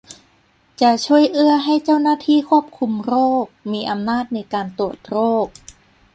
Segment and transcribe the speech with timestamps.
[0.81, 5.47] จะช่วยเอื้อให้เจ้าหน้าที่ควบคุมโรคมีอำนาจในการตรวจโรค